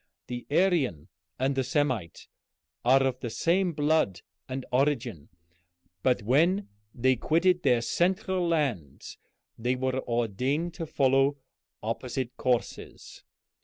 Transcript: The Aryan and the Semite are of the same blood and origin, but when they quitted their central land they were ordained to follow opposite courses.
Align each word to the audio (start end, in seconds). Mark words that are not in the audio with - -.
The 0.25 0.47
Aryan 0.49 1.09
and 1.37 1.53
the 1.53 1.63
Semite 1.63 2.27
are 2.83 3.03
of 3.03 3.19
the 3.19 3.29
same 3.29 3.71
blood 3.71 4.21
and 4.49 4.65
origin, 4.71 5.29
but 6.01 6.23
when 6.23 6.69
they 6.91 7.15
quitted 7.15 7.61
their 7.61 7.81
central 7.83 8.47
land 8.47 9.03
they 9.59 9.75
were 9.75 10.01
ordained 10.09 10.73
to 10.73 10.87
follow 10.87 11.37
opposite 11.83 12.35
courses. 12.35 13.23